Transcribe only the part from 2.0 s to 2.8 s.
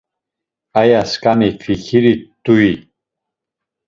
rt̆ui?